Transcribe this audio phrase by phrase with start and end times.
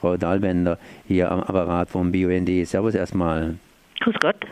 [0.00, 2.48] Frau Dahlbender hier am Apparat vom BUND.
[2.66, 3.56] Servus erstmal.
[4.00, 4.46] Grüß Gott.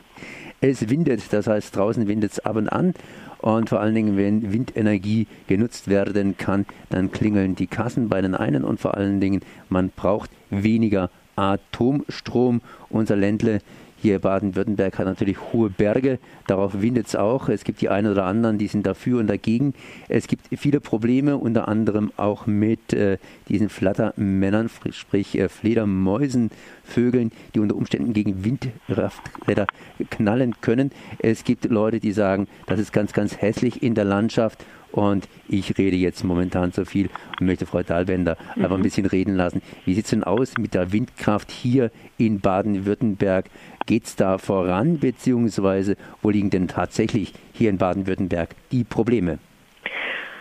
[0.60, 2.92] Es windet, das heißt draußen windet es ab und an.
[3.38, 8.34] Und vor allen Dingen, wenn Windenergie genutzt werden kann, dann klingeln die Kassen bei den
[8.34, 12.60] einen und vor allen Dingen, man braucht weniger Atomstrom.
[12.90, 13.60] Unser Ländle
[14.01, 17.48] hier Baden-Württemberg hat natürlich hohe Berge, darauf windet es auch.
[17.48, 19.74] Es gibt die einen oder anderen, die sind dafür und dagegen.
[20.09, 26.51] Es gibt viele Probleme, unter anderem auch mit äh, diesen Flattermännern, sprich äh, Fledermäusen,
[26.84, 29.66] Vögeln, die unter Umständen gegen Windräder
[30.10, 30.93] knallen können.
[31.19, 35.77] Es gibt Leute, die sagen, das ist ganz, ganz hässlich in der Landschaft und ich
[35.78, 38.65] rede jetzt momentan zu viel und möchte Frau Dahlwender mhm.
[38.65, 39.62] einfach ein bisschen reden lassen.
[39.84, 43.46] Wie sieht es denn aus mit der Windkraft hier in Baden-Württemberg?
[43.87, 49.38] Geht es da voran, beziehungsweise wo liegen denn tatsächlich hier in Baden-Württemberg die Probleme?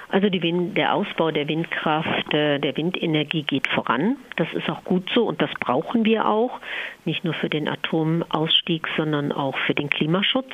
[0.09, 4.15] Also Wind, der Ausbau der Windkraft, äh, der Windenergie geht voran.
[4.37, 6.61] Das ist auch gut so und das brauchen wir auch,
[7.03, 10.53] nicht nur für den Atomausstieg, sondern auch für den Klimaschutz.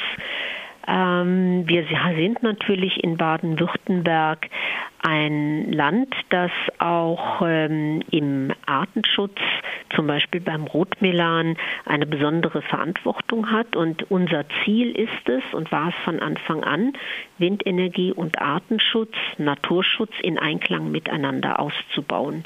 [0.87, 4.49] Ähm, wir sind natürlich in Baden-Württemberg
[4.99, 9.37] ein Land, das auch ähm, im Artenschutz,
[9.95, 13.75] zum Beispiel beim Rotmelan, eine besondere Verantwortung hat.
[13.75, 16.93] Und unser Ziel ist es und war es von Anfang an,
[17.37, 22.45] Windenergie und Artenschutz, Naturschutz in Einklang miteinander auszubauen.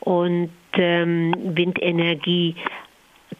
[0.00, 2.54] Und ähm, Windenergie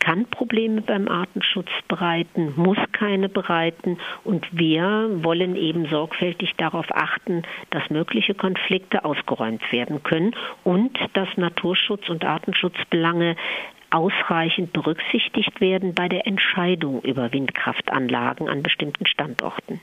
[0.09, 7.42] kann Probleme beim Artenschutz bereiten, muss keine bereiten und wir wollen eben sorgfältig darauf achten,
[7.69, 13.36] dass mögliche Konflikte ausgeräumt werden können und dass Naturschutz und Artenschutzbelange
[13.91, 19.79] ausreichend berücksichtigt werden bei der Entscheidung über Windkraftanlagen an bestimmten Standorten.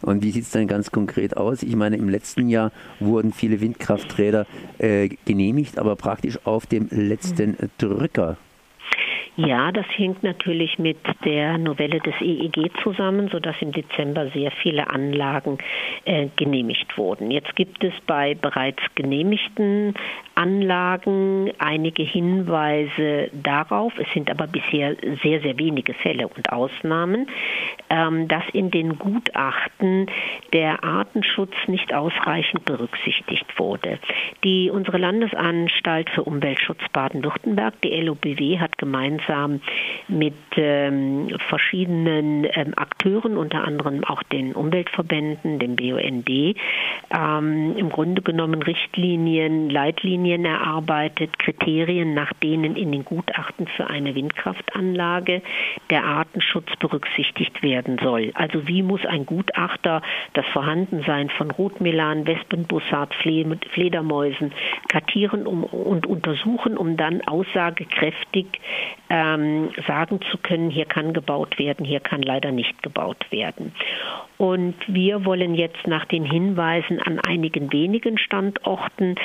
[0.00, 1.62] Und wie sieht es dann ganz konkret aus?
[1.62, 4.46] Ich meine, im letzten Jahr wurden viele Windkrafträder
[4.78, 8.36] äh, genehmigt, aber praktisch auf dem letzten Drücker.
[9.36, 14.90] Ja, das hängt natürlich mit der Novelle des EEG zusammen, sodass im Dezember sehr viele
[14.90, 15.56] Anlagen
[16.04, 17.30] äh, genehmigt wurden.
[17.30, 19.94] Jetzt gibt es bei bereits genehmigten
[20.34, 27.26] Anlagen einige Hinweise darauf, es sind aber bisher sehr, sehr wenige Fälle und Ausnahmen,
[27.88, 30.10] ähm, dass in den Gutachten
[30.52, 33.98] der Artenschutz nicht ausreichend berücksichtigt wurde.
[34.44, 39.21] Die, unsere Landesanstalt für Umweltschutz Baden-Württemberg, die LOBW, hat gemeinsam
[40.08, 48.22] mit ähm, verschiedenen ähm, Akteuren, unter anderem auch den Umweltverbänden, dem BUND, ähm, im Grunde
[48.22, 55.42] genommen Richtlinien, Leitlinien erarbeitet, Kriterien, nach denen in den Gutachten für eine Windkraftanlage
[55.90, 58.32] der Artenschutz berücksichtigt werden soll.
[58.34, 60.02] Also wie muss ein Gutachter
[60.34, 64.52] das Vorhandensein von Rotmelan, Wespenbussard, Fledermäusen
[64.88, 68.46] kartieren und untersuchen, um dann aussagekräftig
[69.12, 73.74] ähm, sagen zu können, hier kann gebaut werden, hier kann leider nicht gebaut werden.
[74.38, 79.16] Und wir wollen jetzt nach den Hinweisen an einigen wenigen Standorten,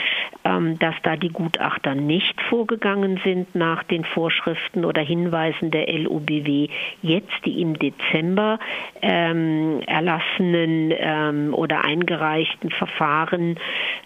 [0.44, 6.68] ähm, dass da die Gutachter nicht vorgegangen sind nach den Vorschriften oder Hinweisen der LUBW,
[7.02, 8.60] jetzt die im Dezember
[9.02, 13.58] ähm, erlassenen ähm, oder eingereichten Verfahren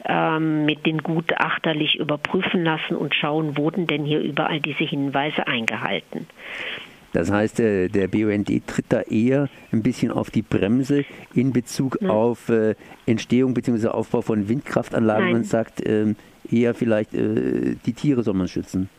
[0.05, 6.27] ähm, mit den Gutachterlich überprüfen lassen und schauen, wurden denn hier überall diese Hinweise eingehalten.
[7.13, 11.97] Das heißt, der, der BUND tritt da eher ein bisschen auf die Bremse in Bezug
[11.99, 12.09] ja.
[12.09, 13.89] auf äh, Entstehung bzw.
[13.89, 15.35] Aufbau von Windkraftanlagen Nein.
[15.35, 16.15] und sagt ähm,
[16.49, 18.89] eher vielleicht, äh, die Tiere soll man schützen.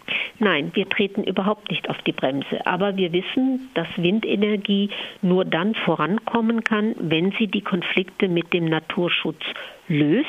[0.40, 2.66] Nein, wir treten überhaupt nicht auf die Bremse.
[2.66, 4.90] Aber wir wissen, dass Windenergie
[5.22, 9.40] nur dann vorankommen kann, wenn sie die Konflikte mit dem Naturschutz
[9.88, 10.28] löst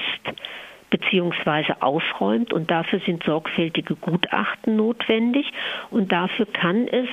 [0.93, 2.53] beziehungsweise ausräumt.
[2.53, 5.51] Und dafür sind sorgfältige Gutachten notwendig.
[5.89, 7.09] Und dafür kann es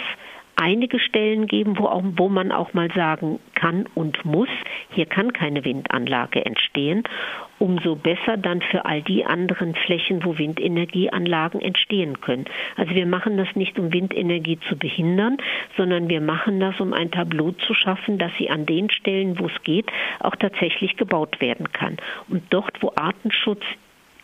[0.60, 4.48] einige Stellen geben, wo, auch, wo man auch mal sagen kann und muss,
[4.90, 7.02] hier kann keine Windanlage entstehen.
[7.58, 12.44] Umso besser dann für all die anderen Flächen, wo Windenergieanlagen entstehen können.
[12.76, 15.38] Also wir machen das nicht, um Windenergie zu behindern,
[15.76, 19.46] sondern wir machen das, um ein Tableau zu schaffen, dass sie an den Stellen, wo
[19.46, 19.86] es geht,
[20.20, 21.96] auch tatsächlich gebaut werden kann.
[22.28, 23.62] Und dort, wo Artenschutz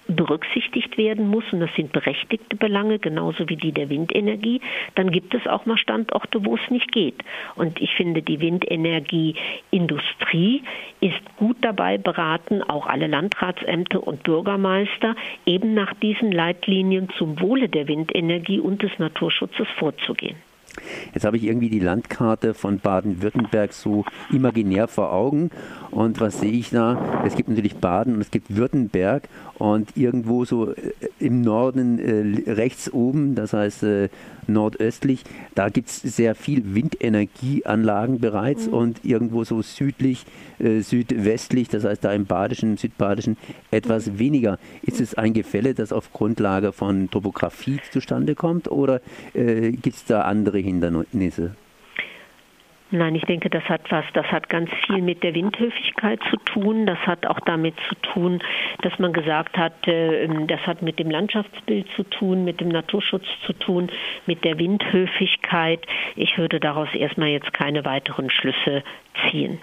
[0.08, 4.60] berücksichtigt werden muss, und das sind berechtigte Belange, genauso wie die der Windenergie,
[4.94, 7.16] dann gibt es auch mal Standorte, wo es nicht geht.
[7.54, 10.62] Und ich finde, die Windenergieindustrie
[11.00, 15.14] ist gut dabei beraten, auch alle Landratsämter und Bürgermeister,
[15.44, 20.36] eben nach diesen Leitlinien zum Wohle der Windenergie und des Naturschutzes vorzugehen.
[21.14, 25.50] Jetzt habe ich irgendwie die Landkarte von Baden-Württemberg so imaginär vor Augen.
[25.90, 27.22] Und was sehe ich da?
[27.24, 29.28] Es gibt natürlich Baden und es gibt Württemberg.
[29.58, 34.08] Und irgendwo so äh, im Norden äh, rechts oben, das heißt äh,
[34.46, 35.24] nordöstlich,
[35.54, 38.66] da gibt es sehr viel Windenergieanlagen bereits.
[38.66, 38.74] Mhm.
[38.74, 40.26] Und irgendwo so südlich,
[40.58, 43.36] äh, südwestlich, das heißt da im Badischen, Südbadischen,
[43.70, 44.18] etwas mhm.
[44.18, 44.58] weniger.
[44.82, 48.70] Ist es ein Gefälle, das auf Grundlage von Topografie zustande kommt?
[48.70, 49.00] Oder
[49.34, 51.56] äh, gibt es da andere Hindernisse?
[52.92, 56.86] Nein, ich denke, das hat was, das hat ganz viel mit der Windhöfigkeit zu tun.
[56.86, 58.40] Das hat auch damit zu tun,
[58.82, 63.24] dass man gesagt hat, äh, das hat mit dem Landschaftsbild zu tun, mit dem Naturschutz
[63.44, 63.88] zu tun,
[64.26, 65.84] mit der Windhöfigkeit.
[66.14, 68.84] Ich würde daraus erstmal jetzt keine weiteren Schlüsse
[69.30, 69.58] ziehen.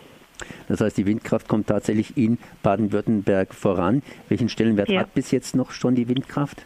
[0.68, 4.04] Das heißt, die Windkraft kommt tatsächlich in Baden-Württemberg voran.
[4.28, 5.00] Welchen Stellenwert ja.
[5.00, 6.66] hat bis jetzt noch schon die Windkraft?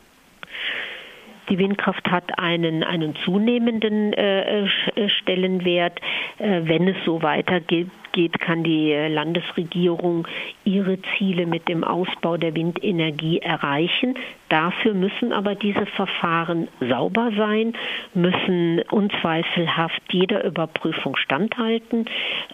[1.50, 4.68] Die Windkraft hat einen, einen zunehmenden äh,
[5.08, 6.00] Stellenwert.
[6.40, 10.28] Äh, wenn es so weitergeht, geht, kann die Landesregierung
[10.66, 14.16] ihre Ziele mit dem Ausbau der Windenergie erreichen.
[14.50, 17.74] Dafür müssen aber diese Verfahren sauber sein,
[18.16, 22.06] müssen unzweifelhaft jeder Überprüfung standhalten,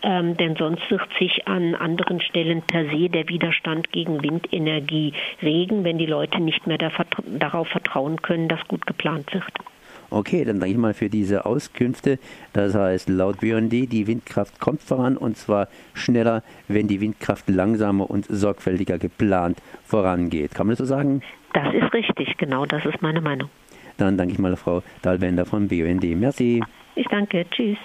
[0.01, 5.85] ähm, denn sonst wird sich an anderen Stellen per se der Widerstand gegen Windenergie regen,
[5.85, 9.72] wenn die Leute nicht mehr darauf vertrauen können, dass gut geplant wird.
[10.13, 12.19] Okay, dann danke ich mal für diese Auskünfte.
[12.53, 18.07] Das heißt, laut BND, die Windkraft kommt voran und zwar schneller, wenn die Windkraft langsamer
[18.11, 20.53] und sorgfältiger geplant vorangeht.
[20.53, 21.23] Kann man das so sagen?
[21.53, 23.49] Das ist richtig, genau, das ist meine Meinung.
[23.97, 26.03] Dann danke ich mal Frau Dahlwender von BUND.
[26.03, 26.63] Merci.
[26.93, 27.77] Ich danke, tschüss.